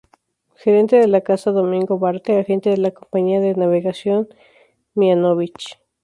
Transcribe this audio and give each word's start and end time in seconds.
Gerente 0.55 0.95
de 0.95 1.07
la 1.07 1.21
casa 1.21 1.51
Domingo 1.51 1.99
Barthe, 1.99 2.39
Agente 2.39 2.71
de 2.71 2.77
la 2.77 2.89
Compañía 2.89 3.39
de 3.39 3.53
navegación 3.53 4.27
Mihanovich. 4.95 5.79